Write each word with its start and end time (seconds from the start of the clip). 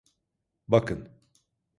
Bakın. 0.67 1.09